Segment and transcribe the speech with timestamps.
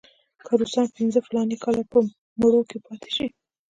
[0.45, 1.99] که روسان پنځه فلاني کاله په
[2.39, 3.27] مرو کې پاتې شي.